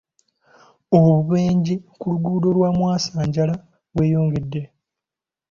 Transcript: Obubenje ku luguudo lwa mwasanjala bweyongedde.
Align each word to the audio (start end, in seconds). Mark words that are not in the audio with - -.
Obubenje 0.97 1.73
ku 1.99 2.05
luguudo 2.13 2.47
lwa 2.57 2.69
mwasanjala 2.77 3.55
bweyongedde. 3.93 4.61